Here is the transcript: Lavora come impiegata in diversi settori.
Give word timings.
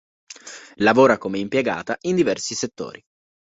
Lavora 0.77 1.19
come 1.19 1.37
impiegata 1.37 1.95
in 2.07 2.15
diversi 2.15 2.55
settori. 2.55 2.99